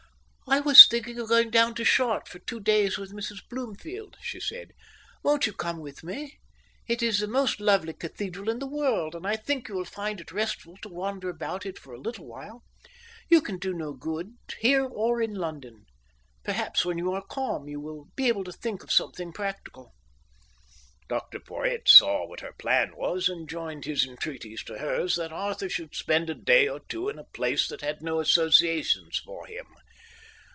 "I 0.47 0.59
was 0.59 0.85
thinking 0.85 1.17
of 1.17 1.29
going 1.29 1.49
down 1.49 1.75
to 1.75 1.85
Chartres 1.85 2.29
for 2.29 2.39
two 2.39 2.59
days 2.59 2.97
with 2.97 3.13
Mrs 3.13 3.39
Bloomfield," 3.49 4.17
she 4.21 4.41
said. 4.41 4.73
"Won't 5.23 5.47
you 5.47 5.53
come 5.53 5.79
with 5.79 6.03
me? 6.03 6.39
It 6.89 7.01
is 7.01 7.19
the 7.19 7.27
most 7.27 7.61
lovely 7.61 7.93
cathedral 7.93 8.49
in 8.49 8.59
the 8.59 8.67
world, 8.67 9.15
and 9.15 9.25
I 9.25 9.37
think 9.37 9.69
you 9.69 9.75
will 9.75 9.85
find 9.85 10.19
it 10.19 10.33
restful 10.33 10.75
to 10.81 10.89
wander 10.89 11.29
about 11.29 11.65
it 11.65 11.79
for 11.79 11.93
a 11.93 12.01
little 12.01 12.25
while. 12.27 12.65
You 13.29 13.41
can 13.41 13.59
do 13.59 13.73
no 13.73 13.93
good, 13.93 14.33
here 14.59 14.83
or 14.83 15.21
in 15.21 15.35
London. 15.35 15.85
Perhaps 16.43 16.83
when 16.83 16.97
you 16.97 17.13
are 17.13 17.23
calm, 17.25 17.69
you 17.69 17.79
will 17.79 18.09
be 18.17 18.27
able 18.27 18.43
to 18.43 18.51
think 18.51 18.83
of 18.83 18.91
something 18.91 19.31
practical." 19.31 19.93
Dr 21.07 21.39
Porhoët 21.39 21.87
saw 21.87 22.27
what 22.27 22.41
her 22.41 22.51
plan 22.57 22.91
was, 22.97 23.29
and 23.29 23.47
joined 23.47 23.85
his 23.85 24.05
entreaties 24.05 24.65
to 24.65 24.79
hers 24.79 25.15
that 25.15 25.31
Arthur 25.31 25.69
should 25.69 25.95
spend 25.95 26.29
a 26.29 26.35
day 26.35 26.67
or 26.67 26.81
two 26.89 27.07
in 27.07 27.17
a 27.17 27.23
place 27.23 27.69
that 27.69 27.79
had 27.79 28.01
no 28.01 28.19
associations 28.19 29.17
for 29.17 29.47
him. 29.47 29.63